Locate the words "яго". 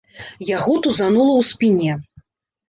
0.55-0.73